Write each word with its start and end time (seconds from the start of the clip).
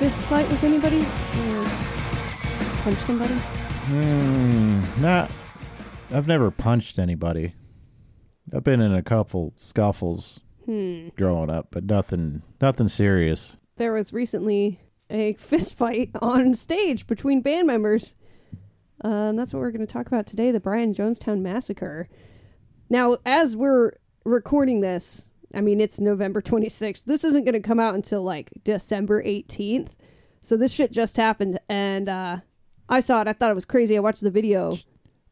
fist 0.00 0.22
fight 0.22 0.48
with 0.48 0.64
anybody? 0.64 1.00
Or 1.02 1.64
punch 2.82 2.98
somebody? 3.00 3.34
Hmm. 3.34 4.80
Not. 5.02 5.30
I've 6.10 6.26
never 6.26 6.50
punched 6.50 6.98
anybody. 6.98 7.54
I've 8.50 8.64
been 8.64 8.80
in 8.80 8.94
a 8.94 9.02
couple 9.02 9.52
scuffles 9.56 10.40
Hmm. 10.64 11.08
growing 11.18 11.50
up, 11.50 11.68
but 11.70 11.84
nothing. 11.84 12.40
Nothing 12.62 12.88
serious. 12.88 13.58
There 13.76 13.92
was 13.92 14.12
recently 14.14 14.80
a 15.10 15.34
fist 15.38 15.74
fight 15.76 16.10
on 16.22 16.54
stage 16.54 17.06
between 17.06 17.42
band 17.42 17.66
members. 17.66 18.14
Uh, 19.04 19.08
and 19.28 19.38
that's 19.38 19.52
what 19.52 19.60
we're 19.60 19.70
going 19.70 19.86
to 19.86 19.92
talk 19.92 20.06
about 20.06 20.26
today 20.26 20.50
the 20.50 20.60
Brian 20.60 20.94
Jonestown 20.94 21.40
Massacre. 21.42 22.06
Now, 22.88 23.18
as 23.26 23.54
we're 23.54 23.92
recording 24.24 24.80
this, 24.80 25.29
I 25.54 25.60
mean, 25.60 25.80
it's 25.80 26.00
November 26.00 26.40
26th. 26.40 27.04
This 27.04 27.24
isn't 27.24 27.44
going 27.44 27.54
to 27.54 27.60
come 27.60 27.80
out 27.80 27.94
until 27.94 28.22
like 28.22 28.50
December 28.64 29.22
18th. 29.22 29.90
So 30.40 30.56
this 30.56 30.72
shit 30.72 30.92
just 30.92 31.16
happened. 31.16 31.58
And 31.68 32.08
uh, 32.08 32.38
I 32.88 33.00
saw 33.00 33.20
it. 33.20 33.28
I 33.28 33.32
thought 33.32 33.50
it 33.50 33.54
was 33.54 33.64
crazy. 33.64 33.96
I 33.96 34.00
watched 34.00 34.22
the 34.22 34.30
video. 34.30 34.78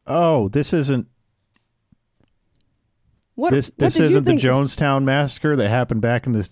Oh, 0.07 0.49
this 0.49 0.73
isn't. 0.73 1.09
What, 3.35 3.51
this 3.53 3.69
what 3.69 3.79
this 3.79 4.01
isn't 4.01 4.25
the? 4.25 4.33
Jonestown 4.33 5.05
massacre 5.05 5.55
that 5.55 5.69
happened 5.69 6.01
back 6.01 6.27
in 6.27 6.33
the 6.33 6.49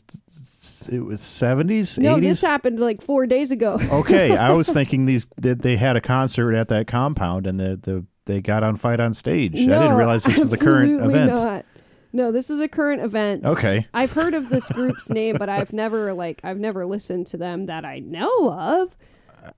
it 0.89 1.01
was 1.01 1.21
seventies, 1.21 1.99
No, 1.99 2.17
eighties. 2.17 2.29
this 2.29 2.41
happened 2.43 2.79
like 2.79 3.01
four 3.03 3.27
days 3.27 3.51
ago. 3.51 3.79
okay, 3.91 4.37
I 4.37 4.53
was 4.53 4.73
thinking 4.73 5.07
these 5.07 5.27
that 5.39 5.63
they 5.63 5.77
had 5.77 5.97
a 5.97 6.01
concert 6.01 6.55
at 6.55 6.69
that 6.69 6.87
compound 6.87 7.47
and 7.47 7.59
the 7.59 7.77
the 7.77 8.05
they 8.27 8.41
got 8.41 8.63
on 8.63 8.77
fight 8.77 9.01
on 9.01 9.15
stage. 9.15 9.55
I 9.55 9.67
didn't 9.67 9.97
realize 9.97 10.25
this 10.25 10.39
was 10.39 10.51
the 10.51 10.59
current 10.59 11.01
event. 11.05 11.33
Not. 11.33 11.66
No, 12.13 12.31
this 12.33 12.51
is 12.51 12.61
a 12.61 12.69
current 12.69 13.03
event. 13.03 13.45
Okay. 13.45 13.87
I've 13.93 14.13
heard 14.13 14.35
of 14.35 14.49
this 14.49 14.69
group's 14.71 15.11
name, 15.11 15.37
but 15.39 15.49
I've 15.49 15.73
never 15.73 16.13
like 16.15 16.41
I've 16.45 16.59
never 16.59 16.87
listened 16.87 17.27
to 17.29 17.37
them 17.37 17.65
that 17.65 17.85
I 17.85 17.99
know 17.99 18.51
of. 18.53 18.97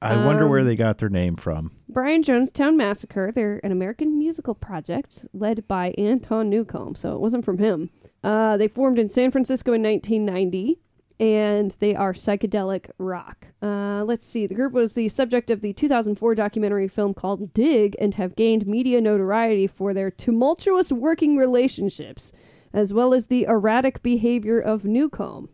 I 0.03 0.23
wonder 0.27 0.47
where 0.47 0.61
Um, 0.61 0.67
they 0.67 0.77
got 0.77 0.99
their 0.99 1.09
name 1.09 1.37
from. 1.37 1.73
Brian 1.89 2.23
Jonestown 2.23 2.77
Massacre. 2.77 3.33
They're 3.33 3.59
an 3.65 3.73
American 3.73 4.19
musical 4.19 4.55
project 4.55 5.25
led 5.33 5.67
by 5.67 5.95
Anton 5.97 6.51
Newcombe, 6.51 6.95
so 6.95 7.15
it 7.15 7.21
wasn't 7.21 7.45
from 7.45 7.57
him. 7.59 7.89
Uh, 8.23 8.57
they 8.59 8.69
formed 8.69 8.99
in 8.99 9.09
San 9.09 9.31
Francisco 9.31 9.73
in 9.73 9.83
1990, 9.83 10.79
and 11.21 11.73
they 11.81 11.95
are 11.95 12.13
psychedelic 12.13 12.91
rock. 12.99 13.49
Uh, 13.61 14.05
let's 14.05 14.27
see. 14.27 14.47
The 14.47 14.55
group 14.55 14.73
was 14.73 14.93
the 14.93 15.09
subject 15.09 15.51
of 15.51 15.61
the 15.61 15.73
2004 15.73 16.35
documentary 16.35 16.87
film 16.89 17.15
called 17.15 17.53
Dig, 17.53 17.97
and 18.01 18.15
have 18.15 18.37
gained 18.37 18.67
media 18.67 19.01
notoriety 19.01 19.67
for 19.67 19.93
their 19.93 20.11
tumultuous 20.11 20.93
working 20.93 21.37
relationships, 21.37 22.31
as 22.73 22.95
well 22.95 23.13
as 23.13 23.27
the 23.27 23.45
erratic 23.45 24.03
behavior 24.03 24.61
of 24.61 24.85
Newcombe. 24.85 25.49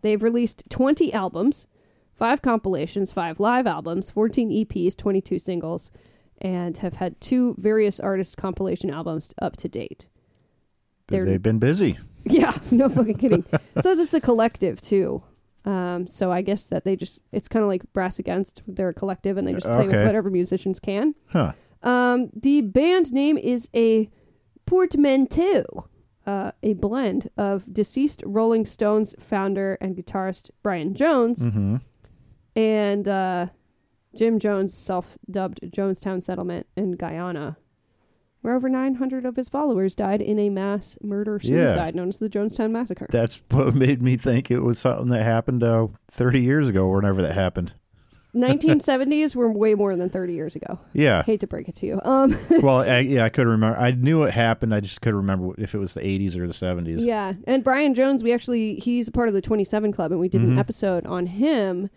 They've 0.00 0.22
released 0.22 0.64
20 0.68 1.12
albums, 1.12 1.66
five 2.14 2.42
compilations, 2.42 3.12
five 3.12 3.38
live 3.38 3.66
albums, 3.66 4.10
14 4.10 4.50
EPs, 4.50 4.96
22 4.96 5.38
singles, 5.38 5.92
and 6.40 6.76
have 6.78 6.94
had 6.94 7.20
two 7.20 7.54
various 7.58 7.98
artist 8.00 8.36
compilation 8.36 8.90
albums 8.90 9.32
up 9.40 9.56
to 9.58 9.68
date. 9.68 10.08
They're- 11.08 11.24
They've 11.24 11.42
been 11.42 11.58
busy. 11.58 11.98
Yeah, 12.40 12.56
no 12.70 12.88
fucking 12.88 13.16
kidding. 13.18 13.44
it 13.52 13.82
says 13.82 13.98
it's 13.98 14.14
a 14.14 14.20
collective 14.20 14.80
too. 14.80 15.22
Um, 15.64 16.06
so 16.06 16.30
I 16.32 16.40
guess 16.42 16.64
that 16.64 16.84
they 16.84 16.96
just 16.96 17.20
it's 17.32 17.48
kind 17.48 17.62
of 17.62 17.68
like 17.68 17.82
Brass 17.92 18.18
Against. 18.18 18.62
They're 18.66 18.88
a 18.90 18.94
collective 18.94 19.36
and 19.36 19.46
they 19.46 19.52
just 19.52 19.66
play 19.66 19.86
with 19.86 19.96
Okay. 19.96 20.06
whatever 20.06 20.30
musicians 20.30 20.80
can. 20.80 21.14
Huh. 21.26 21.52
Um, 21.82 22.30
the 22.34 22.62
band 22.62 23.12
name 23.12 23.36
is 23.38 23.68
a 23.74 24.08
portmanteau, 24.66 25.88
uh, 26.26 26.52
a 26.62 26.74
blend 26.74 27.30
of 27.36 27.72
deceased 27.72 28.22
Rolling 28.24 28.64
Stones 28.66 29.14
founder 29.18 29.76
and 29.80 29.96
guitarist 29.96 30.50
Brian 30.62 30.94
Jones 30.94 31.44
Mm-hmm. 31.44 31.76
and 32.56 33.08
uh, 33.08 33.46
Jim 34.16 34.38
Jones' 34.38 34.72
self-dubbed 34.74 35.60
Jonestown 35.70 36.22
settlement 36.22 36.66
in 36.76 36.92
Guyana, 36.92 37.56
where 38.42 38.54
over 38.54 38.68
900 38.68 39.24
of 39.24 39.36
his 39.36 39.48
followers 39.48 39.94
died 39.94 40.22
in 40.22 40.38
a 40.38 40.48
mass 40.48 40.96
murder 41.02 41.40
suicide 41.40 41.94
known 41.94 42.08
as 42.08 42.18
the 42.18 42.28
Jonestown 42.28 42.70
Massacre. 42.70 43.06
That's 43.10 43.42
what 43.50 43.74
made 43.74 44.00
me 44.02 44.16
think 44.16 44.50
it 44.50 44.60
was 44.60 44.78
something 44.78 45.08
that 45.08 45.22
happened 45.22 45.62
uh, 45.62 45.88
30 46.10 46.40
years 46.40 46.68
ago 46.68 46.86
or 46.86 46.96
whenever 46.96 47.22
that 47.22 47.34
happened. 47.34 47.74
1970s 48.36 49.34
were 49.34 49.50
way 49.50 49.74
more 49.74 49.96
than 49.96 50.10
30 50.10 50.34
years 50.34 50.54
ago. 50.54 50.78
Yeah. 50.92 51.22
Hate 51.22 51.40
to 51.40 51.46
break 51.46 51.68
it 51.68 51.74
to 51.76 51.86
you. 51.86 52.00
Um, 52.04 52.36
well, 52.62 52.80
I, 52.80 52.98
yeah, 52.98 53.24
I 53.24 53.30
couldn't 53.30 53.50
remember. 53.50 53.78
I 53.78 53.90
knew 53.90 54.22
it 54.24 54.32
happened. 54.32 54.74
I 54.74 54.80
just 54.80 55.00
couldn't 55.00 55.16
remember 55.16 55.54
if 55.58 55.74
it 55.74 55.78
was 55.78 55.94
the 55.94 56.02
80s 56.02 56.36
or 56.36 56.46
the 56.46 56.52
70s. 56.52 57.04
yeah, 57.04 57.32
and 57.46 57.64
Brian 57.64 57.94
Jones, 57.94 58.22
we 58.22 58.32
actually 58.32 58.76
he's 58.76 59.08
a 59.08 59.12
part 59.12 59.28
of 59.28 59.34
the 59.34 59.40
27 59.40 59.92
Club, 59.92 60.12
and 60.12 60.20
we 60.20 60.28
did 60.28 60.42
an 60.42 60.58
episode 60.58 61.06
on 61.06 61.26
him 61.26 61.90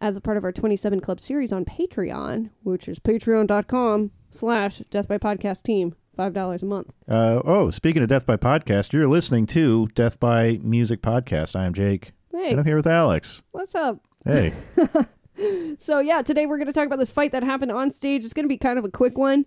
as 0.00 0.16
a 0.16 0.20
part 0.20 0.36
of 0.36 0.44
our 0.44 0.52
27 0.52 1.00
Club 1.00 1.20
series 1.20 1.52
on 1.52 1.64
Patreon, 1.64 2.50
which 2.62 2.88
is 2.88 2.98
patreon.com 2.98 4.10
slash 4.30 4.78
Death 4.90 5.08
by 5.08 5.18
Podcast 5.18 5.62
Team, 5.62 5.94
five 6.14 6.32
dollars 6.32 6.62
a 6.62 6.66
month. 6.66 6.92
Uh, 7.08 7.40
oh, 7.44 7.70
speaking 7.70 8.02
of 8.02 8.08
Death 8.08 8.26
by 8.26 8.36
Podcast, 8.36 8.92
you're 8.92 9.06
listening 9.08 9.46
to 9.46 9.88
Death 9.94 10.20
by 10.20 10.58
Music 10.62 11.02
Podcast. 11.02 11.56
I 11.56 11.66
am 11.66 11.74
Jake. 11.74 12.12
Hey, 12.32 12.50
And 12.50 12.60
I'm 12.60 12.66
here 12.66 12.76
with 12.76 12.86
Alex. 12.86 13.42
what's 13.52 13.74
up? 13.74 14.00
Hey. 14.24 14.52
So 15.78 15.98
yeah, 16.00 16.22
today 16.22 16.46
we're 16.46 16.56
going 16.56 16.66
to 16.66 16.72
talk 16.72 16.86
about 16.86 16.98
this 16.98 17.10
fight 17.10 17.32
that 17.32 17.42
happened 17.42 17.70
on 17.70 17.90
stage. 17.90 18.24
It's 18.24 18.32
going 18.32 18.46
to 18.46 18.48
be 18.48 18.56
kind 18.56 18.78
of 18.78 18.86
a 18.86 18.90
quick 18.90 19.18
one, 19.18 19.44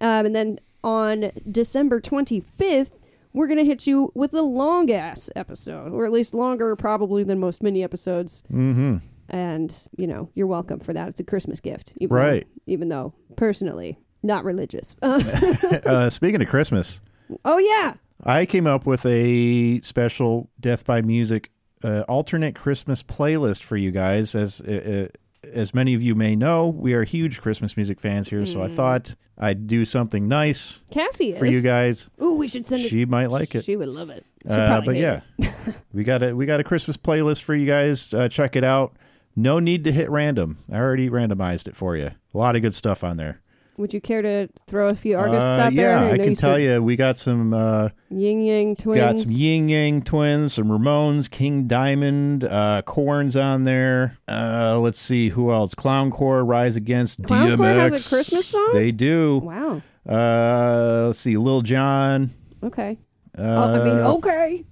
um, 0.00 0.26
and 0.26 0.34
then 0.36 0.60
on 0.84 1.32
December 1.50 2.00
25th, 2.00 2.90
we're 3.32 3.48
going 3.48 3.58
to 3.58 3.64
hit 3.64 3.84
you 3.84 4.12
with 4.14 4.32
a 4.32 4.42
long 4.42 4.92
ass 4.92 5.28
episode, 5.34 5.92
or 5.92 6.04
at 6.04 6.12
least 6.12 6.34
longer 6.34 6.76
probably 6.76 7.24
than 7.24 7.40
most 7.40 7.64
mini 7.64 7.82
episodes. 7.82 8.44
mm-hmm. 8.48 8.98
And 9.28 9.74
you 9.96 10.06
know, 10.06 10.28
you're 10.34 10.46
welcome 10.46 10.80
for 10.80 10.92
that. 10.92 11.08
It's 11.08 11.20
a 11.20 11.24
Christmas 11.24 11.60
gift, 11.60 11.92
even 11.98 12.16
Right. 12.16 12.46
Though, 12.46 12.72
even 12.72 12.88
though 12.88 13.14
personally 13.36 13.98
not 14.22 14.44
religious. 14.44 14.94
Uh, 15.02 16.08
speaking 16.10 16.40
of 16.42 16.48
Christmas, 16.48 17.00
oh 17.44 17.58
yeah, 17.58 17.94
I 18.24 18.46
came 18.46 18.66
up 18.66 18.86
with 18.86 19.04
a 19.06 19.80
special 19.80 20.50
Death 20.60 20.84
by 20.84 21.02
Music 21.02 21.50
uh, 21.82 22.00
alternate 22.08 22.54
Christmas 22.54 23.02
playlist 23.02 23.62
for 23.62 23.76
you 23.76 23.90
guys. 23.90 24.34
As 24.34 24.60
uh, 24.60 25.08
uh, 25.12 25.48
as 25.52 25.74
many 25.74 25.94
of 25.94 26.02
you 26.02 26.14
may 26.14 26.34
know, 26.36 26.68
we 26.68 26.94
are 26.94 27.04
huge 27.04 27.40
Christmas 27.42 27.76
music 27.76 28.00
fans 28.00 28.28
here, 28.28 28.46
so 28.46 28.62
I 28.62 28.68
Mm. 28.68 28.72
thought 28.76 29.14
I'd 29.36 29.66
do 29.66 29.84
something 29.84 30.26
nice 30.28 30.82
Cassie 30.90 31.32
is. 31.32 31.38
for 31.38 31.44
you 31.46 31.60
guys. 31.60 32.08
Ooh, 32.22 32.36
we 32.36 32.48
should 32.48 32.64
send 32.66 32.82
it. 32.84 32.88
She 32.88 33.04
might 33.04 33.30
like 33.30 33.54
it. 33.54 33.64
She 33.64 33.76
would 33.76 33.88
love 33.88 34.08
it. 34.10 34.24
Uh, 34.48 34.80
but 34.80 34.96
yeah, 34.96 35.20
we 35.92 36.04
got 36.04 36.22
a 36.22 36.34
we 36.34 36.46
got 36.46 36.60
a 36.60 36.64
Christmas 36.64 36.96
playlist 36.96 37.42
for 37.42 37.54
you 37.54 37.66
guys. 37.66 38.14
Uh, 38.14 38.28
check 38.28 38.56
it 38.56 38.64
out. 38.64 38.96
No 39.36 39.58
need 39.58 39.84
to 39.84 39.92
hit 39.92 40.10
random. 40.10 40.58
I 40.72 40.76
already 40.76 41.10
randomized 41.10 41.66
it 41.68 41.76
for 41.76 41.96
you. 41.96 42.06
A 42.34 42.38
lot 42.38 42.56
of 42.56 42.62
good 42.62 42.74
stuff 42.74 43.02
on 43.02 43.16
there. 43.16 43.40
Would 43.76 43.92
you 43.92 44.00
care 44.00 44.22
to 44.22 44.48
throw 44.68 44.86
a 44.86 44.94
few 44.94 45.18
artists 45.18 45.58
Uh, 45.58 45.62
out 45.62 45.74
there? 45.74 45.90
yeah, 45.98 46.12
I 46.12 46.16
can 46.16 46.28
you 46.30 46.36
tell 46.36 46.54
said 46.54 46.62
you, 46.62 46.80
we 46.80 46.94
got 46.94 47.16
some 47.16 47.52
uh, 47.52 47.88
Ying 48.08 48.40
Yang 48.42 48.76
Twins. 48.76 49.00
got 49.00 49.18
some 49.18 49.32
Ying 49.32 49.68
Yang 49.68 50.02
Twins, 50.02 50.54
some 50.54 50.68
Ramones, 50.68 51.28
King 51.28 51.66
Diamond, 51.66 52.44
uh, 52.44 52.82
Korn's 52.86 53.34
on 53.34 53.64
there. 53.64 54.16
Uh, 54.28 54.78
let's 54.78 55.00
see 55.00 55.30
who 55.30 55.52
else. 55.52 55.74
Clown 55.74 56.12
Core, 56.12 56.44
Rise 56.44 56.76
Against 56.76 57.24
Clown 57.24 57.48
DMX. 57.48 57.56
Core 57.56 57.66
has 57.66 57.92
a 58.06 58.14
Christmas 58.14 58.46
song? 58.46 58.70
They 58.72 58.92
do. 58.92 59.38
Wow. 59.42 59.82
Uh, 60.08 61.06
let's 61.08 61.18
see, 61.18 61.36
Lil 61.36 61.62
Jon. 61.62 62.30
Okay. 62.62 62.98
Uh, 63.36 63.42
Oh, 63.42 63.80
I 63.80 63.84
mean, 63.84 63.96
okay. 63.98 64.64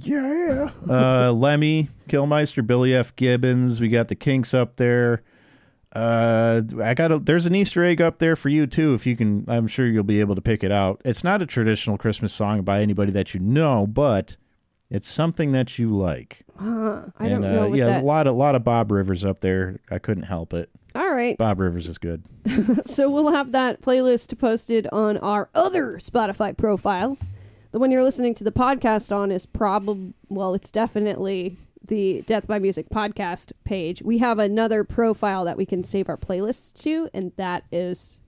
Yeah. 0.00 0.70
Yeah. 0.86 1.26
Uh, 1.26 1.32
Lemmy, 1.32 1.88
Kilmister, 2.08 2.66
Billy 2.66 2.94
F. 2.94 3.14
Gibbons. 3.16 3.80
We 3.80 3.88
got 3.88 4.08
the 4.08 4.14
Kinks 4.14 4.54
up 4.54 4.76
there. 4.76 5.22
Uh, 5.92 6.62
I 6.82 6.94
got 6.94 7.10
a, 7.10 7.18
there's 7.18 7.46
an 7.46 7.54
Easter 7.54 7.84
egg 7.84 8.00
up 8.00 8.18
there 8.18 8.36
for 8.36 8.48
you 8.48 8.66
too. 8.66 8.94
If 8.94 9.06
you 9.06 9.16
can, 9.16 9.44
I'm 9.48 9.66
sure 9.66 9.86
you'll 9.86 10.04
be 10.04 10.20
able 10.20 10.36
to 10.36 10.40
pick 10.40 10.62
it 10.62 10.70
out. 10.70 11.00
It's 11.04 11.24
not 11.24 11.42
a 11.42 11.46
traditional 11.46 11.98
Christmas 11.98 12.32
song 12.32 12.62
by 12.62 12.80
anybody 12.80 13.10
that 13.12 13.34
you 13.34 13.40
know, 13.40 13.86
but 13.88 14.36
it's 14.88 15.08
something 15.08 15.52
that 15.52 15.78
you 15.78 15.88
like. 15.88 16.42
Uh, 16.60 17.06
I 17.18 17.26
and, 17.26 17.30
don't 17.30 17.40
know 17.40 17.64
uh, 17.64 17.68
what 17.68 17.78
yeah, 17.78 17.86
that. 17.86 18.02
a 18.02 18.06
lot, 18.06 18.26
a 18.28 18.32
lot 18.32 18.54
of 18.54 18.62
Bob 18.62 18.92
Rivers 18.92 19.24
up 19.24 19.40
there. 19.40 19.80
I 19.90 19.98
couldn't 19.98 20.24
help 20.24 20.54
it. 20.54 20.70
All 20.94 21.10
right. 21.10 21.36
Bob 21.36 21.58
Rivers 21.58 21.88
is 21.88 21.98
good. 21.98 22.24
So 22.86 23.08
we'll 23.08 23.32
have 23.32 23.52
that 23.52 23.80
playlist 23.80 24.36
posted 24.38 24.88
on 24.92 25.16
our 25.18 25.48
other 25.54 25.98
Spotify 25.98 26.56
profile. 26.56 27.16
The 27.72 27.78
one 27.78 27.90
you're 27.90 28.02
listening 28.02 28.34
to 28.34 28.44
the 28.44 28.50
podcast 28.52 29.14
on 29.14 29.30
is 29.30 29.46
probably, 29.46 30.12
well, 30.28 30.54
it's 30.54 30.72
definitely 30.72 31.56
the 31.86 32.22
Death 32.22 32.48
by 32.48 32.58
Music 32.58 32.88
podcast 32.90 33.52
page. 33.64 34.02
We 34.02 34.18
have 34.18 34.38
another 34.40 34.82
profile 34.82 35.44
that 35.44 35.56
we 35.56 35.66
can 35.66 35.84
save 35.84 36.08
our 36.08 36.16
playlists 36.16 36.72
to, 36.82 37.08
and 37.14 37.32
that 37.36 37.64
is 37.70 38.20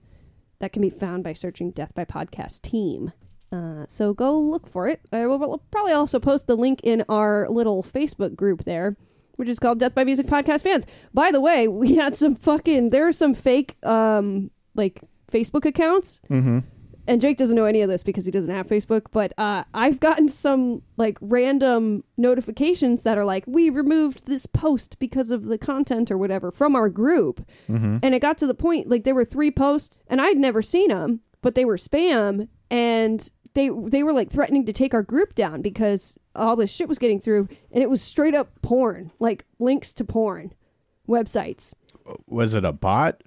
that 0.59 0.71
can 0.71 0.81
be 0.81 0.89
found 0.89 1.25
by 1.25 1.33
searching 1.33 1.71
Death 1.71 1.93
by 1.93 2.05
Podcast 2.05 2.61
Team. 2.61 3.11
Uh, 3.51 3.85
so 3.89 4.13
go 4.13 4.39
look 4.39 4.65
for 4.65 4.87
it. 4.87 5.01
Uh, 5.11 5.25
we'll, 5.27 5.37
we'll 5.37 5.61
probably 5.71 5.91
also 5.91 6.19
post 6.19 6.47
the 6.47 6.55
link 6.55 6.79
in 6.83 7.03
our 7.09 7.47
little 7.49 7.83
Facebook 7.83 8.35
group 8.37 8.63
there, 8.63 8.95
which 9.35 9.49
is 9.49 9.59
called 9.59 9.79
Death 9.79 9.93
by 9.93 10.05
Music 10.05 10.25
Podcast 10.25 10.63
Fans. 10.63 10.87
By 11.13 11.31
the 11.31 11.41
way, 11.41 11.67
we 11.67 11.95
had 11.95 12.15
some 12.15 12.33
fucking 12.35 12.91
there 12.91 13.07
are 13.07 13.11
some 13.11 13.33
fake 13.33 13.75
um 13.83 14.51
like 14.73 15.01
Facebook 15.29 15.65
accounts 15.65 16.21
Mm-hmm. 16.29 16.59
And 17.07 17.19
Jake 17.19 17.37
doesn't 17.37 17.55
know 17.55 17.65
any 17.65 17.81
of 17.81 17.89
this 17.89 18.03
because 18.03 18.25
he 18.25 18.31
doesn't 18.31 18.53
have 18.53 18.67
Facebook, 18.67 19.07
but 19.11 19.33
uh, 19.37 19.63
I've 19.73 19.99
gotten 19.99 20.29
some 20.29 20.81
like 20.97 21.17
random 21.21 22.03
notifications 22.17 23.03
that 23.03 23.17
are 23.17 23.25
like, 23.25 23.43
we 23.45 23.69
removed 23.69 24.25
this 24.25 24.45
post 24.45 24.99
because 24.99 25.31
of 25.31 25.45
the 25.45 25.57
content 25.57 26.11
or 26.11 26.17
whatever 26.17 26.51
from 26.51 26.75
our 26.75 26.89
group. 26.89 27.45
Mm-hmm. 27.69 27.97
And 28.01 28.15
it 28.15 28.21
got 28.21 28.37
to 28.39 28.47
the 28.47 28.53
point 28.53 28.89
like 28.89 29.03
there 29.03 29.15
were 29.15 29.25
three 29.25 29.51
posts 29.51 30.03
and 30.07 30.21
I'd 30.21 30.37
never 30.37 30.61
seen 30.61 30.89
them, 30.89 31.21
but 31.41 31.55
they 31.55 31.65
were 31.65 31.77
spam 31.77 32.47
and 32.71 33.29
they 33.53 33.69
they 33.69 34.01
were 34.01 34.13
like 34.13 34.31
threatening 34.31 34.65
to 34.65 34.73
take 34.73 34.93
our 34.93 35.03
group 35.03 35.35
down 35.35 35.61
because 35.61 36.17
all 36.35 36.55
this 36.55 36.71
shit 36.71 36.89
was 36.89 36.99
getting 36.99 37.19
through 37.19 37.47
and 37.71 37.83
it 37.83 37.89
was 37.89 38.01
straight 38.01 38.33
up 38.33 38.49
porn, 38.61 39.11
like 39.19 39.45
links 39.59 39.93
to 39.93 40.03
porn 40.03 40.53
websites. 41.07 41.73
Was 42.27 42.53
it 42.53 42.65
a 42.65 42.71
bot? 42.71 43.21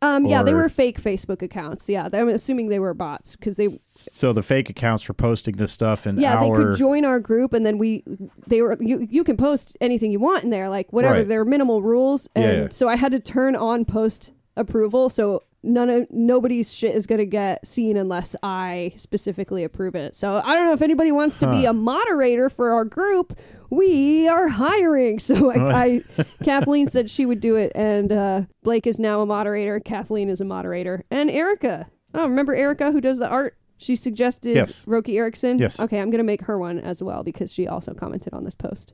Um, 0.00 0.26
yeah, 0.26 0.42
they 0.44 0.54
were 0.54 0.68
fake 0.68 1.02
Facebook 1.02 1.42
accounts. 1.42 1.88
Yeah, 1.88 2.08
I'm 2.12 2.28
assuming 2.28 2.68
they 2.68 2.78
were 2.78 2.94
bots 2.94 3.34
because 3.34 3.56
they 3.56 3.68
So 3.86 4.32
the 4.32 4.44
fake 4.44 4.70
accounts 4.70 5.08
were 5.08 5.14
posting 5.14 5.56
this 5.56 5.72
stuff 5.72 6.06
and 6.06 6.20
yeah, 6.20 6.36
our. 6.36 6.40
they 6.40 6.50
could 6.50 6.76
join 6.76 7.04
our 7.04 7.18
group, 7.18 7.52
and 7.52 7.66
then 7.66 7.78
we 7.78 8.04
they 8.46 8.62
were 8.62 8.76
you 8.80 9.06
you 9.10 9.24
can 9.24 9.36
post 9.36 9.76
anything 9.80 10.12
you 10.12 10.20
want 10.20 10.44
in 10.44 10.50
there, 10.50 10.68
like 10.68 10.92
whatever. 10.92 11.14
Right. 11.16 11.26
There 11.28 11.40
are 11.40 11.44
minimal 11.44 11.82
rules, 11.82 12.28
and 12.36 12.44
Yeah, 12.44 12.62
yeah. 12.62 12.68
so 12.70 12.88
I 12.88 12.96
had 12.96 13.10
to 13.12 13.18
turn 13.18 13.56
on 13.56 13.84
post 13.84 14.30
approval, 14.56 15.10
so 15.10 15.42
none 15.64 15.90
of 15.90 16.06
nobody's 16.10 16.72
shit 16.72 16.94
is 16.94 17.04
gonna 17.06 17.24
get 17.24 17.66
seen 17.66 17.96
unless 17.96 18.36
I 18.42 18.92
specifically 18.94 19.64
approve 19.64 19.96
it. 19.96 20.14
So 20.14 20.40
I 20.44 20.54
don't 20.54 20.66
know 20.66 20.72
if 20.74 20.82
anybody 20.82 21.10
wants 21.10 21.38
to 21.38 21.50
be 21.50 21.64
a 21.64 21.72
moderator 21.72 22.48
for 22.48 22.70
our 22.70 22.84
group. 22.84 23.36
We 23.70 24.28
are 24.28 24.48
hiring. 24.48 25.18
So 25.28 25.50
I, 25.52 26.02
I 26.18 26.24
Kathleen 26.44 26.88
said 26.88 27.10
she 27.10 27.26
would 27.26 27.40
do 27.40 27.56
it, 27.56 27.72
and 27.74 28.12
uh, 28.12 28.42
Blake 28.62 28.86
is 28.86 28.98
now 28.98 29.20
a 29.20 29.26
moderator. 29.26 29.78
Kathleen 29.80 30.28
is 30.28 30.40
a 30.40 30.44
moderator, 30.44 31.04
and 31.10 31.30
Erica. 31.30 31.88
Oh, 32.14 32.22
remember 32.26 32.54
Erica 32.54 32.92
who 32.92 33.00
does 33.00 33.18
the 33.18 33.28
art? 33.28 33.56
She 33.76 33.94
suggested 33.94 34.54
Yes. 34.56 34.84
Roki 34.86 35.16
Erickson. 35.18 35.58
Yes. 35.58 35.78
Okay, 35.78 36.00
I'm 36.00 36.10
gonna 36.10 36.24
make 36.24 36.42
her 36.42 36.58
one 36.58 36.78
as 36.80 37.02
well 37.02 37.22
because 37.22 37.52
she 37.52 37.66
also 37.68 37.94
commented 37.94 38.32
on 38.32 38.44
this 38.44 38.54
post. 38.54 38.92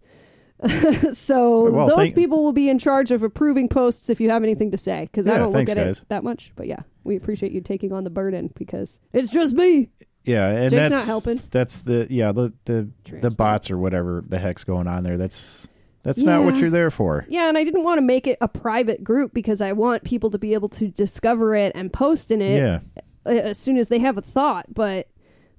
so 1.12 1.71
Well, 1.71 1.88
those 1.88 1.97
thank- 1.97 2.15
people 2.15 2.43
will 2.43 2.53
be 2.53 2.69
in 2.69 2.79
charge 2.79 3.11
of 3.11 3.23
approving 3.23 3.69
posts 3.69 4.09
if 4.11 4.21
you 4.21 4.31
have 4.31 4.43
anything 4.43 4.71
to 4.71 4.79
say 4.79 5.03
because 5.11 5.26
I 5.26 5.37
don't 5.38 5.49
look 5.49 5.55
thanks, 5.56 5.71
at 5.73 5.76
guys. 5.76 6.00
it 6.00 6.09
that 6.09 6.25
much. 6.25 6.53
But 6.56 6.67
yeah, 6.67 6.81
we 7.03 7.17
appreciate 7.17 7.53
you 7.53 7.61
taking 7.61 7.93
on 7.93 8.05
the 8.05 8.11
burden 8.11 8.50
because 8.56 9.00
it's 9.12 9.31
just 9.31 9.55
me. 9.55 9.91
Yeah, 10.25 10.49
and 10.49 10.71
Jake's 10.71 10.88
that's 10.88 10.91
not 10.91 11.06
helping. 11.06 11.41
That's 11.50 11.82
the 11.82 12.06
yeah 12.11 12.32
the 12.32 12.53
the 12.65 12.88
the 13.21 13.31
bots 13.31 13.71
or 13.71 13.79
whatever 13.79 14.25
the 14.26 14.38
heck's 14.38 14.65
going 14.65 14.87
on 14.87 15.05
there. 15.05 15.17
That's 15.17 15.69
that's 16.03 16.23
not 16.23 16.44
what 16.44 16.56
you're 16.56 16.71
there 16.71 16.91
for. 16.91 17.25
Yeah, 17.29 17.49
and 17.49 17.56
I 17.56 17.65
didn't 17.65 17.82
want 17.82 17.99
to 17.99 18.03
make 18.03 18.26
it 18.26 18.37
a 18.43 18.49
private 18.49 19.03
group 19.03 19.32
because 19.32 19.62
I 19.62 19.73
want 19.73 20.05
people 20.05 20.31
to 20.31 20.38
be 20.38 20.53
able 20.53 20.69
to 20.71 20.88
discover 20.88 21.55
it 21.55 21.73
and 21.75 21.91
post 21.91 22.31
in 22.31 22.43
it 22.43 22.59
Yeah, 22.59 22.81
as 23.25 23.59
soon 23.59 23.79
as 23.79 23.88
they 23.88 23.99
have 24.00 24.19
a 24.19 24.23
thought. 24.23 24.67
But 24.73 25.09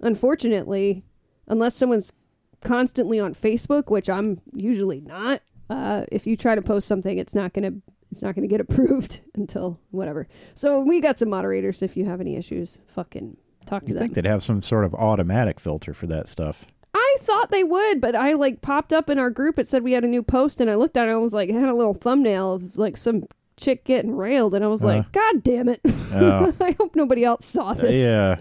unfortunately, 0.02 1.04
unless 1.48 1.76
someone's 1.76 2.14
constantly 2.62 3.20
on 3.20 3.34
Facebook, 3.34 3.90
which 3.90 4.08
I'm 4.08 4.40
usually 4.54 5.02
not, 5.02 5.42
uh, 5.70 6.06
if 6.12 6.28
you 6.28 6.38
try 6.38 6.54
to 6.54 6.62
post 6.62 6.88
something, 6.88 7.18
it's 7.18 7.34
not 7.34 7.54
gonna 7.54 7.72
it's 8.12 8.22
not 8.22 8.36
gonna 8.36 8.48
get 8.48 8.62
approved 8.68 9.22
until 9.34 9.80
whatever. 9.90 10.28
So 10.54 10.80
we 10.80 11.02
got 11.02 11.18
some 11.18 11.30
moderators. 11.30 11.82
If 11.82 11.98
you 11.98 12.06
have 12.06 12.22
any 12.22 12.36
issues, 12.36 12.80
fucking 12.86 13.38
talk 13.66 13.84
to 13.84 13.90
you 13.90 13.94
them. 13.96 14.04
think 14.04 14.14
they'd 14.16 14.26
have 14.26 14.44
some 14.44 14.62
sort 14.62 14.86
of 14.86 14.94
automatic 14.96 15.60
filter 15.60 15.94
for 15.94 16.08
that 16.08 16.28
stuff? 16.28 16.66
I 16.94 17.18
thought 17.20 17.52
they 17.52 17.64
would, 17.64 18.00
but 18.00 18.16
I 18.16 18.34
like 18.34 18.62
popped 18.62 18.94
up 18.94 19.10
in 19.10 19.20
our 19.20 19.30
group. 19.30 19.60
It 19.60 19.68
said 19.68 19.84
we 19.84 19.92
had 19.94 20.04
a 20.04 20.08
new 20.08 20.24
post, 20.24 20.62
and 20.62 20.70
I 20.70 20.76
looked 20.76 20.96
at 20.98 21.04
it. 21.04 21.10
and 21.10 21.16
I 21.16 21.20
was 21.20 21.34
like, 21.34 21.50
it 21.50 21.54
had 21.56 21.68
a 21.70 21.74
little 21.74 21.94
thumbnail 21.94 22.54
of 22.54 22.78
like 22.78 22.96
some 22.98 23.26
chick 23.58 23.84
getting 23.84 24.16
railed, 24.16 24.54
and 24.56 24.64
I 24.64 24.68
was 24.68 24.84
Uh. 24.84 24.88
like, 24.88 25.12
God 25.12 25.44
damn 25.44 25.68
it! 25.70 25.82
Oh. 26.14 26.54
I 26.62 26.72
hope 26.78 26.96
nobody 26.96 27.24
else 27.26 27.46
saw 27.46 27.74
this. 27.74 28.02
yeah, 28.02 28.40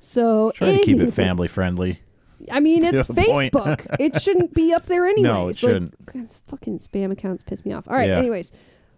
So 0.00 0.50
try 0.54 0.76
to 0.78 0.82
keep 0.84 0.98
it 0.98 1.12
family 1.12 1.48
friendly. 1.48 2.00
I 2.50 2.60
mean, 2.60 2.82
to 2.90 2.98
it's. 2.98 3.08
Facebook. 3.08 3.86
it 3.98 4.20
shouldn't 4.20 4.52
be 4.54 4.72
up 4.72 4.86
there 4.86 5.04
anyways. 5.06 5.22
No, 5.32 5.42
it 5.42 5.46
Like, 5.46 5.56
shouldn't. 5.56 6.06
God, 6.06 6.28
fucking 6.48 6.78
spam 6.78 7.10
accounts 7.12 7.42
piss 7.42 7.64
me 7.64 7.72
off. 7.72 7.88
All 7.88 7.96
right, 7.96 8.08
Yeah. 8.08 8.18
anyways. 8.18 8.52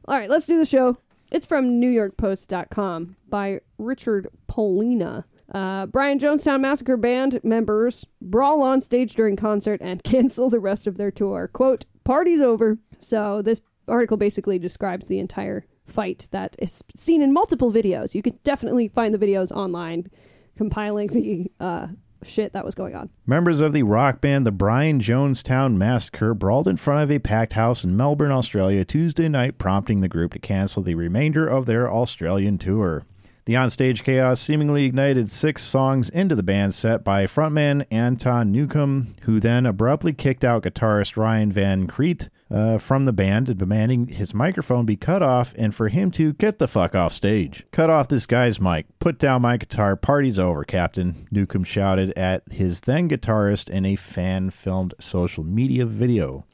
All 0.07 0.17
right, 0.17 0.29
let's 0.31 0.47
do 0.47 0.59
the 0.59 0.67
show. 0.67 0.97
It's 1.31 1.45
from 1.47 1.81
NewYorkPost.com 1.81 3.17
by 3.29 3.61
Richard 3.79 4.29
Polina. 4.47 5.27
Uh, 5.53 5.87
Brian 5.87 6.19
Jonestown 6.19 6.61
Massacre 6.61 6.97
Band 6.97 7.41
members 7.43 8.05
brawl 8.21 8.63
on 8.63 8.81
stage 8.81 9.15
during 9.15 9.37
concert 9.37 9.81
and 9.83 10.03
cancel 10.05 10.51
the 10.51 10.61
rest 10.61 10.87
of 10.87 10.97
their 10.97 11.11
tour. 11.11 11.49
Quote, 11.53 11.85
party's 12.05 12.41
over. 12.41 12.79
So 12.99 13.43
this 13.43 13.61
article 13.87 14.17
basically 14.17 14.59
describes 14.59 15.07
the 15.07 15.19
entire 15.19 15.65
fight 15.87 16.29
that 16.33 16.55
is 16.59 16.85
seen 16.95 17.23
in 17.23 17.33
multiple 17.33 17.73
videos. 17.73 18.15
You 18.15 18.23
could 18.23 18.43
definitely 18.43 18.89
find 18.89 19.15
the 19.15 19.19
videos 19.19 19.51
online 19.51 20.11
compiling 20.57 21.07
the 21.09 21.51
uh, 21.61 21.87
shit 22.23 22.53
that 22.53 22.65
was 22.65 22.75
going 22.75 22.95
on. 22.95 23.09
Members 23.27 23.61
of 23.61 23.73
the 23.73 23.85
rock 23.85 24.21
band 24.21 24.47
the 24.47 24.51
Brian 24.51 25.01
Jonestown 25.01 25.77
Massacre 25.77 26.35
brawled 26.35 26.69
in 26.69 26.77
front 26.77 27.03
of 27.03 27.11
a 27.11 27.19
packed 27.19 27.55
house 27.55 27.85
in 27.85 27.97
Melbourne, 27.97 28.33
Australia 28.33 28.85
Tuesday 28.85 29.29
night, 29.29 29.57
prompting 29.57 30.01
the 30.01 30.09
group 30.09 30.33
to 30.33 30.39
cancel 30.39 30.83
the 30.83 30.95
remainder 30.95 31.47
of 31.47 31.67
their 31.67 31.91
Australian 31.91 32.59
tour. 32.59 33.05
The 33.49 33.55
onstage 33.55 34.03
chaos 34.03 34.43
seemingly 34.43 34.85
ignited 34.85 35.33
six 35.33 35.65
songs 35.65 36.11
into 36.11 36.35
the 36.35 36.43
band 36.43 36.75
set 36.75 37.03
by 37.03 37.25
frontman 37.25 37.87
Anton 37.91 38.53
Newcombe, 38.53 39.15
who 39.23 39.41
then 39.41 39.65
abruptly 39.65 40.13
kicked 40.13 40.45
out 40.45 40.65
guitarist 40.65 41.17
Ryan 41.17 41.51
Van 41.51 41.87
Kriedt 41.87 42.29
uh, 42.51 42.77
from 42.77 43.07
the 43.07 43.13
band, 43.15 43.57
demanding 43.57 44.09
his 44.09 44.35
microphone 44.35 44.85
be 44.85 44.97
cut 44.97 45.23
off 45.23 45.55
and 45.57 45.75
for 45.75 45.89
him 45.89 46.11
to 46.11 46.35
get 46.35 46.59
the 46.59 46.69
fuck 46.69 46.95
off 46.95 47.15
stage. 47.15 47.65
Cut 47.73 47.89
off 47.89 48.09
this 48.09 48.27
guy's 48.27 48.61
mic. 48.61 48.85
Put 48.99 49.19
down 49.19 49.41
my 49.41 49.57
guitar. 49.57 49.97
Party's 49.97 50.39
over, 50.39 50.63
Captain. 50.63 51.27
Newcombe 51.31 51.65
shouted 51.65 52.13
at 52.19 52.43
his 52.53 52.83
then 52.83 53.09
guitarist 53.09 53.71
in 53.71 53.87
a 53.87 53.97
fan 53.97 54.51
filmed 54.51 54.93
social 55.01 55.43
media 55.43 55.87
video. 55.87 56.45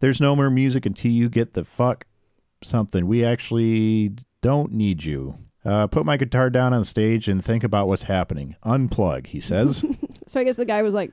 There's 0.00 0.22
no 0.22 0.34
more 0.34 0.48
music 0.48 0.86
until 0.86 1.10
you 1.10 1.28
get 1.28 1.52
the 1.52 1.64
fuck 1.64 2.06
something. 2.62 3.06
We 3.06 3.22
actually 3.22 4.14
don't 4.40 4.72
need 4.72 5.04
you. 5.04 5.36
Uh, 5.64 5.86
put 5.86 6.04
my 6.04 6.16
guitar 6.16 6.50
down 6.50 6.72
on 6.74 6.84
stage 6.84 7.26
and 7.28 7.42
think 7.44 7.64
about 7.64 7.88
what's 7.88 8.02
happening. 8.02 8.54
Unplug, 8.64 9.26
he 9.28 9.40
says. 9.40 9.84
So 10.26 10.40
I 10.40 10.44
guess 10.44 10.56
the 10.56 10.64
guy 10.64 10.80
was 10.82 10.94
like 10.94 11.12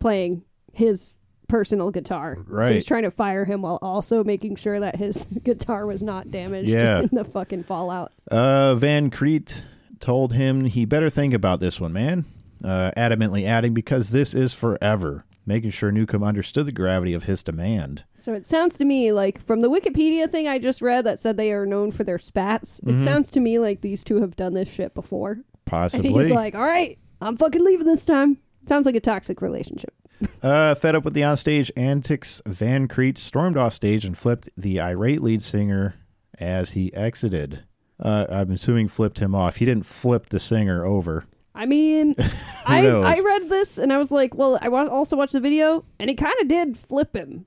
playing 0.00 0.42
his 0.72 1.14
personal 1.48 1.92
guitar. 1.92 2.36
Right. 2.48 2.66
So 2.66 2.72
he's 2.74 2.84
trying 2.84 3.04
to 3.04 3.10
fire 3.12 3.44
him 3.44 3.62
while 3.62 3.78
also 3.80 4.24
making 4.24 4.56
sure 4.56 4.80
that 4.80 4.96
his 4.96 5.24
guitar 5.44 5.86
was 5.86 6.02
not 6.02 6.32
damaged 6.32 6.70
Yeah. 6.70 7.00
in 7.02 7.10
the 7.12 7.24
fucking 7.24 7.62
fallout. 7.62 8.10
Uh, 8.28 8.74
Van 8.74 9.08
Kriedt 9.10 9.62
told 10.00 10.32
him 10.32 10.64
he 10.64 10.84
better 10.84 11.08
think 11.10 11.32
about 11.32 11.60
this 11.60 11.80
one, 11.80 11.92
man. 11.92 12.24
Uh, 12.64 12.90
adamantly 12.96 13.46
adding, 13.46 13.72
because 13.72 14.10
this 14.10 14.34
is 14.34 14.52
forever. 14.52 15.24
Making 15.46 15.70
sure 15.70 15.90
Newcombe 15.90 16.22
understood 16.22 16.66
the 16.66 16.72
gravity 16.72 17.12
of 17.14 17.24
his 17.24 17.42
demand. 17.42 18.04
So 18.14 18.34
it 18.34 18.46
sounds 18.46 18.76
to 18.78 18.84
me 18.84 19.10
like 19.12 19.40
from 19.40 19.62
the 19.62 19.70
Wikipedia 19.70 20.30
thing 20.30 20.46
I 20.46 20.58
just 20.58 20.80
read 20.82 21.04
that 21.06 21.18
said 21.18 21.36
they 21.36 21.50
are 21.52 21.66
known 21.66 21.90
for 21.90 22.04
their 22.04 22.18
spats. 22.18 22.78
It 22.80 22.86
Mhm. 22.96 22.98
sounds 23.00 23.30
to 23.30 23.40
me 23.40 23.58
like 23.58 23.80
these 23.80 24.04
two 24.04 24.20
have 24.20 24.36
done 24.36 24.54
this 24.54 24.70
shit 24.70 24.94
before. 24.94 25.38
Possibly. 25.64 26.08
And 26.08 26.16
he's 26.16 26.30
like, 26.30 26.54
"All 26.54 26.60
right, 26.62 26.98
I'm 27.20 27.36
fucking 27.36 27.64
leaving 27.64 27.86
this 27.86 28.04
time." 28.04 28.38
Sounds 28.68 28.86
like 28.86 28.94
a 28.96 29.00
toxic 29.00 29.40
relationship. 29.42 29.94
Uh, 30.42 30.74
fed 30.74 30.94
up 30.94 31.02
with 31.04 31.14
the 31.14 31.22
onstage 31.22 31.70
antics, 31.76 32.42
Van 32.46 32.86
Kriedt 32.86 33.16
stormed 33.16 33.56
off 33.56 33.72
stage 33.72 34.04
and 34.04 34.18
flipped 34.18 34.50
the 34.54 34.78
irate 34.78 35.22
lead 35.22 35.40
singer 35.42 35.94
as 36.38 36.70
he 36.72 36.92
exited. 36.92 37.60
Uh, 37.98 38.26
I'm 38.28 38.50
assuming 38.50 38.88
flipped 38.88 39.18
him 39.20 39.34
off. 39.34 39.56
He 39.56 39.64
didn't 39.64 39.86
flip 39.86 40.28
the 40.28 40.38
singer 40.38 40.84
over. 40.84 41.24
I 41.54 41.66
mean, 41.66 42.14
I 42.66 42.82
knows? 42.82 43.04
I 43.04 43.20
read 43.20 43.48
this 43.48 43.78
and 43.78 43.92
I 43.92 43.98
was 43.98 44.10
like, 44.10 44.34
well, 44.34 44.58
I 44.62 44.68
wa- 44.68 44.86
also 44.86 45.16
watched 45.16 45.32
the 45.32 45.40
video 45.40 45.84
and 45.98 46.08
it 46.10 46.14
kind 46.14 46.34
of 46.40 46.48
did 46.48 46.76
flip 46.78 47.14
him. 47.14 47.46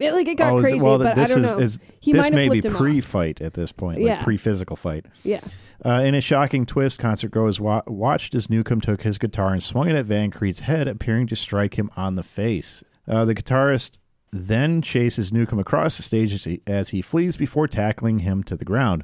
It, 0.00 0.12
like 0.12 0.28
it 0.28 0.36
got 0.36 0.52
Oh, 0.52 0.60
crazy, 0.60 0.76
well, 0.80 0.98
but 0.98 1.16
this 1.16 1.30
I 1.32 1.34
don't 1.34 1.44
is, 1.44 1.50
know. 1.52 1.58
is 1.58 1.80
he 2.00 2.12
this 2.12 2.26
might 2.30 2.32
may 2.34 2.48
be 2.48 2.58
him 2.66 2.72
off. 2.72 2.78
pre-fight 2.80 3.40
at 3.40 3.54
this 3.54 3.72
point, 3.72 3.98
like 3.98 4.06
Yeah. 4.06 4.22
pre-physical 4.22 4.76
fight. 4.76 5.06
Yeah, 5.24 5.40
Uh, 5.84 6.02
in 6.04 6.14
a 6.14 6.20
shocking 6.20 6.66
twist, 6.66 7.00
concert 7.00 7.32
goers 7.32 7.60
wa- 7.60 7.82
watched 7.88 8.32
as 8.36 8.48
Newcombe 8.48 8.80
took 8.80 9.02
his 9.02 9.18
guitar 9.18 9.52
and 9.52 9.60
swung 9.62 9.88
it 9.88 9.96
at 9.96 10.04
Van 10.06 10.30
Kriedt's 10.30 10.60
head, 10.60 10.86
appearing 10.86 11.26
to 11.28 11.36
strike 11.36 11.76
him 11.76 11.90
on 11.96 12.14
the 12.14 12.22
face. 12.22 12.84
Uh, 13.08 13.24
the 13.24 13.34
guitarist 13.34 13.98
then 14.30 14.82
chases 14.82 15.32
Newcombe 15.32 15.58
across 15.58 15.96
the 15.96 16.04
stage 16.04 16.32
as 16.32 16.44
he, 16.44 16.60
as 16.64 16.90
he 16.90 17.02
flees 17.02 17.36
before 17.36 17.66
tackling 17.66 18.20
him 18.20 18.44
to 18.44 18.54
the 18.56 18.64
ground. 18.64 19.02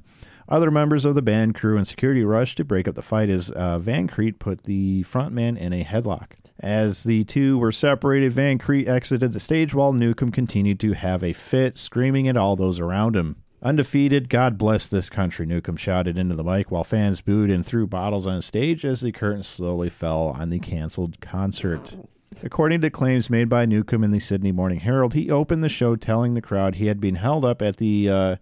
Other 0.49 0.71
members 0.71 1.05
of 1.05 1.15
the 1.15 1.23
band 1.23 1.55
crew 1.55 1.77
and 1.77 1.87
security 1.87 2.23
rushed 2.23 2.59
to 2.59 2.65
break 2.65 2.87
up 2.87 2.95
the 2.95 3.03
fight 3.03 3.31
as 3.31 3.51
uh, 3.51 3.79
Van 3.79 4.07
Kriedt 4.07 4.39
put 4.39 4.65
the 4.65 5.03
frontman 5.05 5.57
in 5.57 5.73
a 5.73 5.85
headlock. 5.85 6.33
As 6.61 7.05
the 7.05 7.25
two 7.25 7.59
were 7.59 7.73
separated, 7.73 8.33
Van 8.33 8.59
Kriedt 8.59 8.89
exited 8.89 9.33
the 9.33 9.41
stage 9.41 9.75
while 9.75 9.93
Newcombe 9.93 10.33
continued 10.33 10.79
to 10.81 10.93
have 10.93 11.25
a 11.25 11.33
fit, 11.33 11.77
screaming 11.77 12.29
at 12.29 12.37
all 12.37 12.57
those 12.57 12.79
around 12.79 13.17
him. 13.17 13.37
Undefeated, 13.63 14.29
God 14.29 14.59
bless 14.59 14.87
this 14.87 15.09
country, 15.09 15.47
Newcombe 15.47 15.79
shouted 15.79 16.19
into 16.19 16.35
the 16.35 16.45
mic 16.45 16.71
while 16.71 16.85
fans 16.85 17.23
booed 17.23 17.51
and 17.51 17.65
threw 17.65 17.87
bottles 17.87 18.27
on 18.27 18.43
stage 18.43 18.85
as 18.85 19.01
the 19.01 19.11
curtain 19.11 19.43
slowly 19.43 19.89
fell 19.89 20.29
on 20.39 20.51
the 20.51 20.59
canceled 20.59 21.19
concert. 21.23 21.97
According 22.43 22.83
to 22.83 22.91
claims 22.91 23.31
made 23.31 23.49
by 23.49 23.65
Newcombe 23.65 24.05
in 24.05 24.11
the 24.11 24.21
Sydney 24.21 24.53
Morning 24.53 24.81
Herald, 24.81 25.15
he 25.15 25.31
opened 25.31 25.65
the 25.65 25.71
show 25.71 25.97
telling 25.97 26.35
the 26.35 26.43
crowd 26.43 26.75
he 26.75 26.87
had 26.87 27.01
been 27.01 27.15
held 27.15 27.45
up 27.45 27.63
at 27.63 27.79
the 27.79 28.11
uh, 28.11 28.37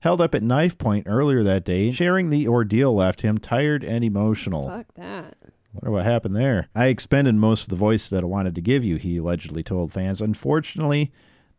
held 0.00 0.20
up 0.20 0.34
at 0.34 0.42
knife 0.42 0.78
point 0.78 1.06
earlier 1.08 1.42
that 1.44 1.64
day. 1.64 1.90
Sharing 1.90 2.30
the 2.30 2.48
ordeal 2.48 2.94
left 2.94 3.22
him 3.22 3.38
tired 3.38 3.84
and 3.84 4.04
emotional. 4.04 4.68
fuck 4.68 4.86
that. 4.94 5.36
Wonder 5.72 5.90
what 5.90 6.04
happened 6.04 6.34
there. 6.34 6.68
I 6.74 6.86
expended 6.86 7.34
most 7.34 7.64
of 7.64 7.68
the 7.68 7.76
voice 7.76 8.08
that 8.08 8.22
I 8.22 8.26
wanted 8.26 8.54
to 8.54 8.60
give 8.60 8.84
you, 8.84 8.96
he 8.96 9.18
allegedly 9.18 9.62
told 9.62 9.92
fans. 9.92 10.20
Unfortunately, 10.20 11.12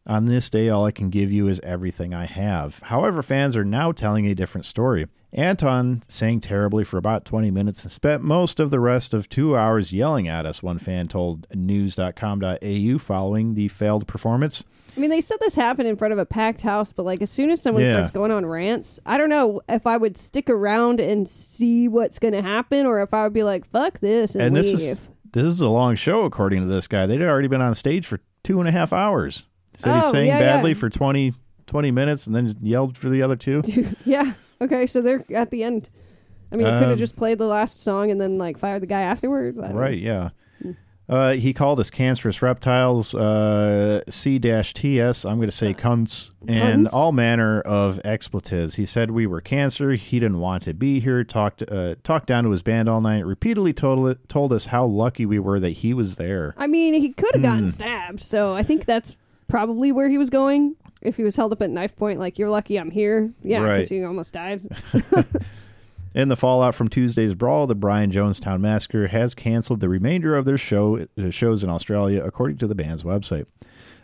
on 0.10 0.25
this 0.25 0.50
day, 0.50 0.68
all 0.70 0.86
I 0.86 0.92
can 0.92 1.10
give 1.10 1.32
you 1.32 1.48
is 1.48 1.62
everything 1.63 2.13
I 2.13 2.25
have. 2.25 2.80
However, 2.84 3.22
fans 3.22 3.56
are 3.56 3.63
now 3.63 3.92
telling 3.94 4.25
a 4.28 4.36
different 4.36 4.66
story. 4.66 5.08
Anton 5.32 6.01
sang 6.08 6.39
terribly 6.39 6.84
for 6.84 6.98
about 6.98 7.24
20 7.24 7.51
minutes 7.51 7.84
and 7.84 7.92
spent 7.92 8.24
most 8.24 8.60
of 8.60 8.72
the 8.72 8.80
rest 8.80 9.13
of 9.13 9.30
two 9.30 9.56
hours 9.56 9.94
yelling 9.94 10.28
at 10.28 10.46
us, 10.46 10.63
one 10.63 10.80
fan 10.80 11.08
told 11.08 11.46
news.com.au 11.54 12.98
following 12.98 13.54
the 13.54 13.68
failed 13.68 14.08
performance. 14.08 14.63
I 14.98 15.00
mean, 15.00 15.12
they 15.12 15.22
said 15.22 15.38
this 15.39 15.56
happened 15.56 15.88
in 15.88 15.96
front 15.96 16.13
of 16.13 16.18
a 16.18 16.25
packed 16.25 16.62
house, 16.62 16.92
but 16.92 17.04
like 17.06 17.22
as 17.22 17.30
soon 17.30 17.51
as 17.51 17.62
someone 17.62 17.84
Yeah. 17.86 17.92
starts 17.92 18.12
going 18.12 18.32
on 18.32 18.46
rants, 18.46 19.00
I 19.06 19.18
don't 19.18 19.30
know 19.30 19.62
if 19.70 19.86
I 19.86 19.98
would 19.98 20.18
stick 20.18 20.50
around 20.50 21.00
and 21.00 21.28
see 21.28 21.88
what's 21.88 22.18
going 22.20 22.34
to 22.34 22.42
happen, 22.42 22.86
or 22.88 23.01
if 23.04 23.13
I 23.13 23.24
would 23.24 23.34
be 23.34 23.44
like, 23.44 23.70
"Fuck 23.70 24.00
this" 24.00 24.34
and, 24.36 24.42
And 24.44 24.56
this 24.56 24.68
leave. 24.68 24.80
is 24.80 25.08
this 25.32 25.44
is 25.46 25.62
a 25.62 25.70
long 25.70 25.94
show, 25.96 26.24
according 26.25 26.62
to 26.62 26.66
this 26.68 26.88
guy. 26.88 27.06
They'd 27.06 27.22
already 27.22 27.48
been 27.48 27.62
on 27.62 27.75
stage 27.75 28.08
for 28.08 28.20
two 28.44 28.60
and 28.60 28.68
a 28.68 28.72
half 28.72 28.92
hours. 28.92 29.44
Said 29.79 29.95
he 29.95 30.01
Oh, 30.07 30.12
sang 30.12 30.27
yeah, 30.27 30.39
badly 30.39 30.71
yeah. 30.71 30.77
for 30.77 30.89
20, 30.89 31.33
20 31.67 31.91
minutes 31.91 32.27
and 32.27 32.36
then 32.36 32.53
yelled 32.62 32.98
for 32.98 33.09
the 33.09 33.21
other 33.21 33.36
two. 33.36 33.62
yeah. 34.05 34.33
Okay, 34.62 34.86
so 34.86 35.01
they're 35.01 35.24
at 35.33 35.51
the 35.51 35.63
end. 35.63 35.89
I 36.51 36.55
mean, 36.57 36.65
you 36.67 36.74
could 36.74 36.83
Um, 36.83 36.89
have 36.89 36.98
just 37.00 37.15
played 37.15 37.38
the 37.38 37.45
last 37.45 37.81
song 37.81 38.12
and 38.12 38.19
then 38.19 38.38
like 38.38 38.57
fired 38.57 38.81
the 38.81 38.88
guy 38.88 39.01
afterwards. 39.01 39.57
I 39.57 39.63
don't 39.67 39.75
know. 39.75 39.79
Right, 39.81 39.98
yeah. 40.00 40.29
Uh, 41.07 41.31
he 41.33 41.53
called 41.53 41.79
us 41.79 41.89
cancerous 41.89 42.39
reptiles, 42.43 43.15
uh, 43.15 44.00
C-TS, 44.12 45.25
I'm 45.25 45.38
going 45.38 45.50
to 45.50 45.55
say 45.55 45.74
cunts, 45.74 46.29
and 46.48 46.86
Cunts? 46.86 46.93
all 46.93 47.12
manner 47.12 47.62
of 47.62 48.00
expletives. 48.05 48.75
He 48.75 48.86
said 48.86 49.09
we 49.09 49.25
were 49.25 49.41
cancer. 49.41 49.93
He 49.93 50.19
didn't 50.19 50.38
want 50.39 50.62
to 50.63 50.74
be 50.75 51.00
here. 51.00 51.24
Talked 51.24 51.63
uh, 51.63 51.95
talked 52.03 52.27
down 52.27 52.43
to 52.43 52.51
his 52.51 52.62
band 52.62 52.88
all 52.89 53.01
night. 53.01 53.25
Repeatedly 53.25 53.74
told 53.74 54.17
told 54.29 54.53
us 54.53 54.67
how 54.67 54.86
lucky 54.86 55.25
we 55.25 55.39
were 55.39 55.59
that 55.59 55.71
he 55.71 55.95
was 55.95 56.17
there. 56.17 56.53
I 56.57 56.67
mean, 56.67 56.93
he 56.93 57.09
could 57.13 57.33
have 57.33 57.41
gotten 57.41 57.63
Hmm. 57.63 57.67
stabbed, 57.69 58.21
so 58.21 58.53
I 58.53 58.62
think 58.62 58.86
that's 58.86 59.17
probably 59.50 59.91
where 59.91 60.08
he 60.10 60.18
was 60.18 60.29
going. 60.29 60.75
If 61.01 61.18
he 61.18 61.24
was 61.24 61.36
held 61.36 61.51
up 61.51 61.62
at 61.62 61.70
knife 61.70 61.96
point, 61.96 62.20
like 62.20 62.38
you're 62.39 62.50
lucky 62.50 62.77
I'm 62.77 62.91
here, 62.91 63.34
yeah, 63.44 63.62
Right. 63.62 63.77
because 63.77 63.91
you 63.91 64.06
almost 64.06 64.34
died. 64.34 64.62
In 66.15 66.27
the 66.27 66.36
fallout 66.36 66.74
from 66.74 66.88
Tuesday's 66.88 67.36
brawl, 67.36 67.68
the 67.68 67.75
Brian 67.75 68.12
Jonestown 68.12 68.60
Massacre 68.62 69.08
has 69.08 69.36
canceled 69.36 69.79
the 69.79 69.88
remainder 69.89 70.36
of 70.36 70.46
their 70.46 70.58
show 70.58 71.06
shows 71.29 71.63
in 71.63 71.70
Australia, 71.70 72.24
according 72.24 72.58
to 72.58 72.68
the 72.68 72.74
band's 72.74 73.03
website. 73.03 73.46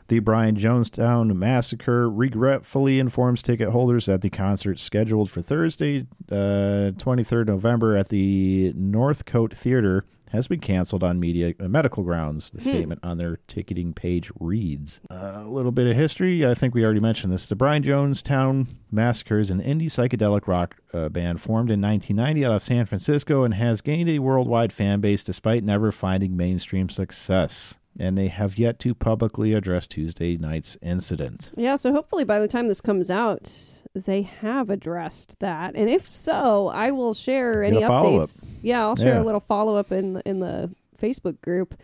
The 0.07 0.19
Brian 0.19 0.55
Jonestown 0.55 1.35
Massacre 1.35 2.07
regretfully 2.07 2.99
informs 2.99 3.41
ticket 3.41 3.69
holders 3.69 4.05
that 4.05 4.21
the 4.21 4.29
concert 4.29 4.77
scheduled 4.79 5.31
for 5.31 5.41
Thursday, 5.41 6.05
uh, 6.31 6.93
23rd 6.95 7.47
November 7.47 7.97
at 7.97 8.09
the 8.09 8.71
Northcote 8.75 9.55
Theater 9.55 10.05
has 10.35 10.47
been 10.47 10.59
canceled 10.59 11.03
on 11.03 11.19
media 11.19 11.53
uh, 11.59 11.67
medical 11.67 12.03
grounds. 12.03 12.49
The 12.51 12.61
statement 12.61 12.99
on 13.03 13.17
their 13.17 13.39
ticketing 13.47 13.93
page 13.93 14.31
reads. 14.39 14.99
Uh, 15.09 15.43
a 15.43 15.49
little 15.49 15.71
bit 15.71 15.87
of 15.87 15.95
history. 15.95 16.45
I 16.45 16.53
think 16.53 16.73
we 16.73 16.83
already 16.83 16.99
mentioned 16.99 17.33
this. 17.33 17.47
The 17.47 17.55
Brian 17.55 17.83
Jonestown 17.83 18.67
Massacre 18.91 19.39
is 19.39 19.49
an 19.49 19.61
indie 19.61 19.85
psychedelic 19.85 20.47
rock 20.47 20.77
uh, 20.93 21.09
band 21.09 21.41
formed 21.41 21.69
in 21.69 21.81
1990 21.81 22.45
out 22.45 22.55
of 22.55 22.61
San 22.61 22.85
Francisco 22.85 23.43
and 23.43 23.53
has 23.55 23.81
gained 23.81 24.09
a 24.09 24.19
worldwide 24.19 24.71
fan 24.71 25.01
base 25.01 25.23
despite 25.23 25.63
never 25.63 25.91
finding 25.91 26.37
mainstream 26.37 26.89
success. 26.89 27.75
And 27.97 28.17
they 28.17 28.27
have 28.27 28.57
yet 28.57 28.77
to 28.79 28.93
publicly 28.93 29.53
address 29.53 29.87
Tuesday 29.87 30.35
night's 30.35 30.77
incident. 30.81 31.49
Yeah, 31.55 31.77
so 31.77 31.93
hopefully 31.93 32.25
by 32.25 32.39
the 32.39 32.47
time 32.47 32.67
this 32.67 32.81
comes 32.81 33.09
out, 33.09 33.49
they 33.93 34.23
have 34.23 34.69
addressed 34.69 35.39
that. 35.39 35.75
And 35.75 35.89
if 35.89 36.13
so, 36.13 36.67
I 36.67 36.91
will 36.91 37.13
share 37.13 37.63
any 37.63 37.77
Get 37.79 37.85
a 37.85 37.87
follow-up. 37.87 38.23
updates. 38.23 38.49
Yeah, 38.61 38.81
I'll 38.81 38.97
share 38.97 39.15
Yeah. 39.15 39.21
a 39.21 39.23
little 39.23 39.39
follow 39.39 39.75
up 39.77 39.91
in 39.93 40.21
in 40.25 40.39
the 40.41 40.71
Facebook 40.99 41.39
group. 41.41 41.75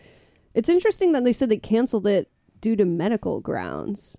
It's 0.53 0.68
interesting 0.68 1.13
that 1.13 1.24
they 1.24 1.32
said 1.34 1.48
they 1.48 1.58
canceled 1.58 2.06
it 2.08 2.30
due 2.60 2.75
to 2.75 2.84
medical 2.84 3.39
grounds. 3.39 4.18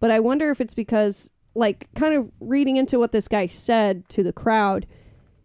But 0.00 0.10
I 0.10 0.20
wonder 0.20 0.50
if 0.50 0.60
it's 0.60 0.74
because 0.74 1.30
like 1.54 1.88
kind 1.94 2.14
of 2.14 2.30
reading 2.40 2.76
into 2.76 2.98
what 2.98 3.12
this 3.12 3.28
guy 3.28 3.46
said 3.46 4.06
to 4.10 4.22
the 4.22 4.32
crowd, 4.34 4.86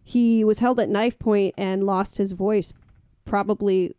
he 0.04 0.44
was 0.44 0.58
held 0.58 0.78
at 0.80 0.88
knife 0.90 1.18
point 1.18 1.54
and 1.56 1.84
lost 1.84 2.18
his 2.18 2.32
voice 2.32 2.72
probably 3.24 3.94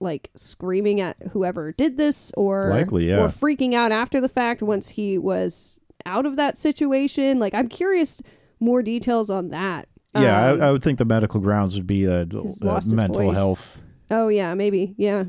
like 0.00 0.30
screaming 0.34 1.00
at 1.00 1.16
whoever 1.32 1.72
did 1.72 1.96
this 1.98 2.32
or 2.36 2.70
Likely, 2.70 3.08
yeah. 3.08 3.18
or 3.18 3.26
freaking 3.28 3.74
out 3.74 3.92
after 3.92 4.20
the 4.20 4.28
fact 4.28 4.62
once 4.62 4.88
he 4.90 5.18
was 5.18 5.78
out 6.06 6.24
of 6.26 6.36
that 6.36 6.56
situation 6.56 7.38
like 7.38 7.54
i'm 7.54 7.68
curious 7.68 8.22
more 8.58 8.82
details 8.82 9.28
on 9.30 9.48
that 9.50 9.86
Yeah, 10.14 10.52
Um, 10.52 10.62
I, 10.62 10.68
I 10.68 10.72
would 10.72 10.82
think 10.82 10.96
the 10.98 11.04
medical 11.04 11.40
grounds 11.40 11.74
would 11.76 11.86
be 11.86 12.06
lost 12.06 12.86
his 12.86 12.94
mental 12.94 13.24
voice. 13.26 13.36
health 13.36 13.82
oh 14.10 14.28
yeah 14.28 14.54
maybe 14.54 14.94
yeah 14.96 15.24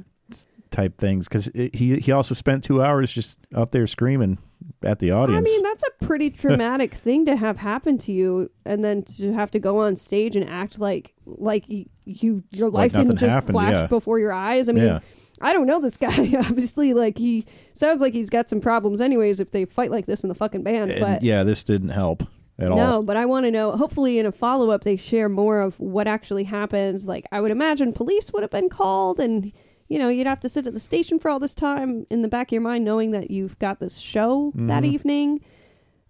type 0.69 0.97
things 0.97 1.27
because 1.27 1.49
he 1.73 1.99
he 1.99 2.11
also 2.13 2.33
spent 2.33 2.63
two 2.63 2.81
hours 2.81 3.11
just 3.11 3.39
up 3.53 3.71
there 3.71 3.85
screaming 3.85 4.37
at 4.83 4.99
the 4.99 5.11
audience. 5.11 5.37
i 5.37 5.41
mean 5.43 5.61
that's 5.63 5.83
a 5.83 6.05
pretty 6.05 6.29
traumatic 6.43 6.93
thing 6.93 7.25
to 7.25 7.35
have 7.35 7.57
happen 7.57 7.97
to 7.97 8.13
you 8.13 8.49
and 8.65 8.81
then 8.85 9.03
to 9.03 9.33
have 9.33 9.51
to 9.51 9.59
go 9.59 9.79
on 9.79 9.97
stage 9.97 10.37
and 10.37 10.49
act 10.49 10.79
like 10.79 11.13
like 11.25 11.65
you, 12.05 12.15
you 12.15 12.43
your 12.51 12.67
Just 12.69 12.73
like 12.73 12.93
life 12.93 13.01
didn't 13.01 13.17
just 13.19 13.33
happened, 13.35 13.51
flash 13.53 13.75
yeah. 13.75 13.87
before 13.87 14.19
your 14.19 14.33
eyes 14.33 14.69
i 14.69 14.71
mean 14.71 14.83
Yeah. 14.85 14.99
I 15.43 15.53
don't 15.53 15.65
know 15.65 15.81
this 15.81 15.97
guy. 16.07 16.35
Obviously, 16.37 16.93
like 16.93 17.17
he 17.17 17.47
sounds 17.73 17.99
like 17.99 18.13
he's 18.13 18.29
got 18.29 18.47
some 18.47 18.61
problems, 18.61 19.01
anyways. 19.01 19.39
If 19.39 19.49
they 19.49 19.65
fight 19.65 19.89
like 19.89 20.05
this 20.05 20.21
in 20.21 20.29
the 20.29 20.35
fucking 20.35 20.61
band, 20.61 20.91
And, 20.91 20.99
but 20.99 21.23
yeah, 21.23 21.41
this 21.43 21.63
didn't 21.63 21.89
help 21.89 22.21
at 22.59 22.67
No, 22.67 22.71
all. 22.73 22.77
No, 22.77 23.01
but 23.01 23.17
I 23.17 23.25
want 23.25 23.47
to 23.47 23.51
know. 23.51 23.71
Hopefully, 23.71 24.19
in 24.19 24.27
a 24.27 24.31
follow 24.31 24.69
up, 24.69 24.83
they 24.83 24.97
share 24.97 25.29
more 25.29 25.61
of 25.61 25.79
what 25.79 26.05
actually 26.07 26.43
happened. 26.43 27.05
Like, 27.07 27.25
I 27.31 27.41
would 27.41 27.49
imagine 27.49 27.91
police 27.91 28.31
would 28.33 28.43
have 28.43 28.51
been 28.51 28.69
called, 28.69 29.19
and 29.19 29.51
you 29.89 29.97
know, 29.97 30.09
you'd 30.09 30.27
have 30.27 30.41
to 30.41 30.49
sit 30.49 30.67
at 30.67 30.73
the 30.73 30.79
station 30.79 31.17
for 31.17 31.31
all 31.31 31.39
this 31.39 31.55
time 31.55 32.05
in 32.11 32.21
the 32.21 32.27
back 32.27 32.49
of 32.49 32.51
your 32.51 32.61
mind, 32.61 32.85
knowing 32.85 33.09
that 33.09 33.31
you've 33.31 33.57
got 33.57 33.79
this 33.79 33.97
show 33.97 34.51
that 34.55 34.83
Mhm. 34.83 34.93
evening. 34.93 35.39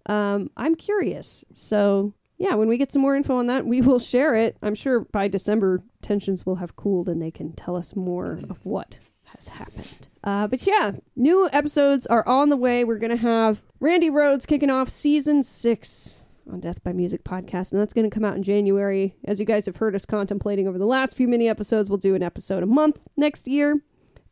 Um, 0.04 0.50
I'm 0.58 0.74
curious. 0.74 1.42
So, 1.54 2.12
yeah, 2.42 2.54
when 2.56 2.66
we 2.68 2.76
get 2.76 2.90
some 2.90 3.00
more 3.02 3.14
info 3.14 3.36
on 3.36 3.46
that, 3.46 3.64
we 3.66 3.80
will 3.80 4.00
share 4.00 4.34
it. 4.34 4.56
I'm 4.62 4.74
sure 4.74 5.00
by 5.00 5.28
December, 5.28 5.82
tensions 6.02 6.44
will 6.44 6.56
have 6.56 6.74
cooled 6.74 7.08
and 7.08 7.22
they 7.22 7.30
can 7.30 7.52
tell 7.52 7.76
us 7.76 7.94
more 7.94 8.40
of 8.50 8.66
what 8.66 8.98
has 9.36 9.46
happened. 9.48 10.08
Uh, 10.24 10.48
but 10.48 10.66
yeah, 10.66 10.92
new 11.14 11.48
episodes 11.52 12.06
are 12.08 12.26
on 12.26 12.48
the 12.48 12.56
way. 12.56 12.84
We're 12.84 12.98
going 12.98 13.10
to 13.10 13.16
have 13.16 13.62
Randy 13.80 14.10
Rhoads 14.10 14.46
kicking 14.46 14.70
off 14.70 14.88
season 14.88 15.42
six 15.44 16.22
on 16.52 16.58
Death 16.58 16.82
by 16.82 16.92
Music 16.92 17.22
podcast, 17.22 17.70
and 17.72 17.80
that's 17.80 17.94
going 17.94 18.08
to 18.10 18.14
come 18.14 18.24
out 18.24 18.34
in 18.34 18.42
January. 18.42 19.14
As 19.24 19.38
you 19.38 19.46
guys 19.46 19.64
have 19.66 19.76
heard 19.76 19.94
us 19.94 20.04
contemplating 20.04 20.66
over 20.66 20.78
the 20.78 20.84
last 20.86 21.16
few 21.16 21.28
mini 21.28 21.48
episodes, 21.48 21.88
we'll 21.88 21.98
do 21.98 22.16
an 22.16 22.22
episode 22.24 22.64
a 22.64 22.66
month 22.66 23.06
next 23.16 23.46
year, 23.46 23.80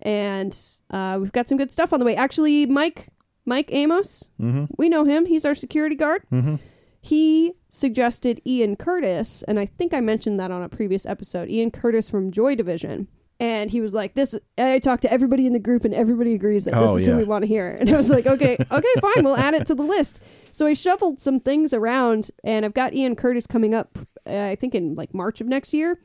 and 0.03 0.57
uh, 0.91 1.19
we've 1.21 1.31
got 1.33 1.49
some 1.49 1.57
good 1.59 1.71
stuff 1.71 1.93
on 1.93 2.01
the 2.01 2.05
way. 2.07 2.17
Actually, 2.17 2.67
Mike 2.67 3.09
Mike 3.47 3.71
Amos, 3.73 4.29
Mm-hmm. 4.41 4.65
we 4.77 4.89
know 4.89 5.05
him. 5.05 5.27
He's 5.27 5.45
our 5.45 5.55
security 5.55 5.95
guard. 5.97 6.23
Mm-hmm. 6.33 6.57
He 7.01 7.55
suggested 7.69 8.41
Ian 8.47 8.77
Curtis, 8.77 9.43
and 9.49 9.59
I 9.59 9.67
think 9.67 9.95
I 9.95 10.01
mentioned 10.01 10.39
that 10.39 10.51
on 10.51 10.63
a 10.63 10.69
previous 10.69 11.07
episode. 11.07 11.49
Ian 11.49 11.71
Curtis 11.71 12.11
from 12.11 12.31
Joy 12.31 12.55
Division. 12.55 13.09
And 13.39 13.71
he 13.71 13.81
was 13.81 13.95
like, 13.95 14.13
"This." 14.15 14.35
I 14.59 14.79
talked 14.81 15.01
to 15.03 15.11
everybody 15.11 15.47
in 15.47 15.55
the 15.55 15.59
group, 15.59 15.87
and 15.87 15.95
everybody 15.95 16.35
agrees 16.35 16.67
that 16.67 16.75
this 16.75 16.91
Oh, 16.91 16.97
is 16.97 17.07
yeah. 17.07 17.13
who 17.15 17.19
we 17.21 17.25
want 17.25 17.41
to 17.43 17.47
hear. 17.49 17.71
And 17.81 17.89
I 17.89 17.97
was 17.97 18.11
like, 18.11 18.27
"Okay, 18.27 18.59
okay, 18.71 18.95
fine, 19.01 19.25
we'll 19.25 19.37
add 19.37 19.55
it 19.55 19.65
to 19.67 19.75
the 19.75 19.83
list." 19.83 20.21
So 20.53 20.67
I 20.67 20.75
shuffled 20.75 21.21
some 21.23 21.41
things 21.41 21.73
around, 21.73 22.31
and 22.45 22.67
I've 22.67 22.75
got 22.75 22.93
Ian 22.93 23.17
Curtis 23.17 23.47
coming 23.47 23.73
up. 23.75 23.99
Uh, 24.27 24.37
I 24.37 24.57
think 24.57 24.75
in 24.75 24.95
like 24.95 25.15
March 25.15 25.41
of 25.41 25.47
next 25.47 25.73
year, 25.73 25.99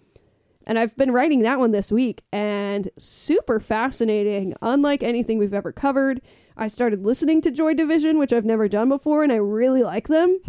and 0.65 0.79
I've 0.79 0.95
been 0.95 1.11
writing 1.11 1.41
that 1.41 1.59
one 1.59 1.71
this 1.71 1.91
week, 1.91 2.23
and 2.31 2.87
super 2.97 3.59
fascinating. 3.59 4.53
Unlike 4.61 5.03
anything 5.03 5.37
we've 5.37 5.53
ever 5.53 5.73
covered, 5.73 6.21
I 6.55 6.67
started 6.67 7.05
listening 7.05 7.41
to 7.41 7.51
Joy 7.51 7.73
Division, 7.73 8.17
which 8.17 8.31
I've 8.31 8.45
never 8.45 8.69
done 8.69 8.87
before, 8.87 9.23
and 9.23 9.33
I 9.33 9.37
really 9.37 9.83
like 9.83 10.07
them. 10.07 10.39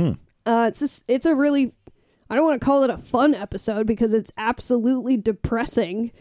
Uh, 0.46 0.66
it's 0.68 0.78
just 0.78 1.04
it's 1.08 1.26
a 1.26 1.34
really 1.34 1.72
I 2.30 2.34
don't 2.34 2.44
want 2.44 2.60
to 2.60 2.64
call 2.64 2.82
it 2.84 2.90
a 2.90 2.98
fun 2.98 3.34
episode 3.34 3.86
because 3.86 4.14
it's 4.14 4.32
absolutely 4.36 5.16
depressing. 5.16 6.12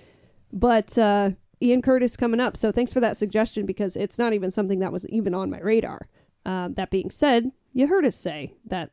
But 0.51 0.97
uh, 0.97 1.31
Ian 1.61 1.81
Curtis 1.81 2.17
coming 2.17 2.39
up, 2.39 2.57
so 2.57 2.71
thanks 2.71 2.91
for 2.91 2.99
that 2.99 3.17
suggestion 3.17 3.65
because 3.65 3.95
it's 3.95 4.19
not 4.19 4.33
even 4.33 4.51
something 4.51 4.79
that 4.79 4.91
was 4.91 5.07
even 5.09 5.33
on 5.33 5.49
my 5.49 5.59
radar. 5.59 6.07
Um, 6.45 6.75
that 6.75 6.91
being 6.91 7.09
said, 7.09 7.51
you 7.73 7.87
heard 7.87 8.05
us 8.05 8.15
say 8.15 8.53
that 8.65 8.91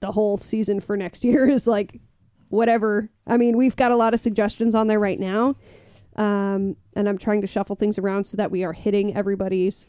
the 0.00 0.12
whole 0.12 0.38
season 0.38 0.80
for 0.80 0.96
next 0.96 1.24
year 1.26 1.46
is 1.46 1.66
like 1.66 2.00
whatever. 2.48 3.10
I 3.26 3.36
mean, 3.36 3.56
we've 3.56 3.76
got 3.76 3.92
a 3.92 3.96
lot 3.96 4.14
of 4.14 4.20
suggestions 4.20 4.74
on 4.74 4.86
there 4.86 5.00
right 5.00 5.20
now, 5.20 5.56
um, 6.16 6.76
and 6.94 7.08
I'm 7.08 7.18
trying 7.18 7.42
to 7.42 7.46
shuffle 7.46 7.76
things 7.76 7.98
around 7.98 8.24
so 8.24 8.36
that 8.38 8.50
we 8.50 8.64
are 8.64 8.72
hitting 8.72 9.14
everybody's 9.14 9.86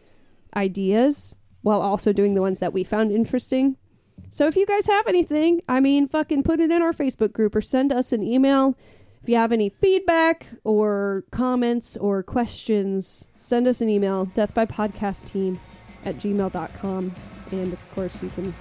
ideas 0.56 1.36
while 1.62 1.82
also 1.82 2.12
doing 2.12 2.36
the 2.36 2.42
ones 2.42 2.60
that 2.60 2.74
we 2.74 2.84
found 2.84 3.12
interesting. 3.12 3.78
So 4.30 4.48
if 4.48 4.56
you 4.56 4.66
guys 4.66 4.88
have 4.88 5.08
anything, 5.08 5.62
I 5.70 5.80
mean, 5.80 6.08
fucking 6.08 6.44
put 6.44 6.60
it 6.60 6.72
in 6.72 6.82
our 6.82 6.92
Facebook 6.92 7.34
group 7.34 7.56
or 7.56 7.62
send 7.62 7.92
us 7.92 8.12
an 8.12 8.24
email. 8.24 8.78
If 9.22 9.30
you 9.30 9.36
have 9.36 9.52
any 9.52 9.70
feedback 9.70 10.48
or 10.64 11.24
comments 11.32 11.96
or 11.98 12.24
questions, 12.24 13.28
send 13.38 13.68
us 13.68 13.80
an 13.80 13.90
email, 13.90 14.26
deathbypodcasttteam 14.26 15.60
at 16.04 16.16
gmail.com. 16.16 17.16
And 17.52 17.74
of 17.74 17.96
course, 17.96 18.22
you 18.24 18.30
can 18.30 18.54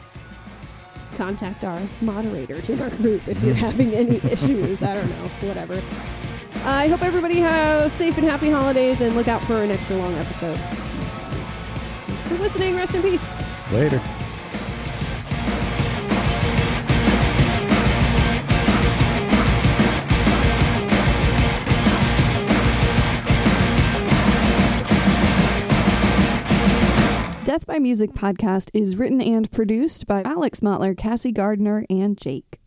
contact 1.16 1.64
our 1.64 1.80
moderators 2.00 2.70
in 2.70 2.80
our 2.80 2.90
group 2.90 3.26
if 3.26 3.42
you're 3.42 3.54
having 3.54 3.94
any 3.94 4.16
issues. 4.30 4.82
I 4.82 4.94
don't 4.94 5.08
know, 5.08 5.28
whatever. 5.48 5.82
I 6.64 6.86
hope 6.88 7.02
everybody 7.02 7.40
has 7.40 7.92
safe 7.92 8.16
and 8.18 8.26
happy 8.26 8.50
holidays 8.50 9.00
and 9.00 9.16
look 9.16 9.26
out 9.28 9.42
for 9.44 9.56
an 9.56 9.70
extra 9.70 9.96
long 9.96 10.14
episode 10.14 10.56
next 10.56 11.24
week. 11.24 11.44
Thanks 12.06 12.22
for 12.28 12.34
listening. 12.38 12.76
Rest 12.76 12.94
in 12.94 13.02
peace. 13.02 13.26
Later. 13.72 14.00
Death 27.52 27.66
by 27.66 27.78
Music 27.78 28.12
podcast 28.12 28.70
is 28.72 28.96
written 28.96 29.20
and 29.20 29.50
produced 29.50 30.06
by 30.06 30.22
Alex 30.22 30.60
Motler, 30.60 30.96
Cassie 30.96 31.32
Gardner, 31.32 31.84
and 31.90 32.16
Jake. 32.16 32.61